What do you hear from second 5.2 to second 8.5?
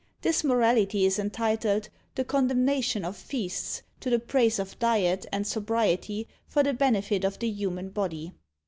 and Sobriety for the Benefit of the Human Body."